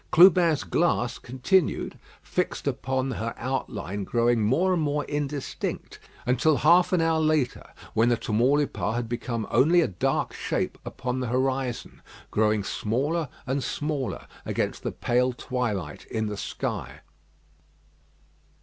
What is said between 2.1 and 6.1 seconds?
fixed upon her outline growing more and more indistinct;